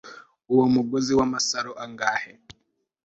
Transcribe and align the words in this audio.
Uwo 0.51 0.65
mugozi 0.75 1.11
wamasaro 1.19 1.71
angahe 1.83 2.31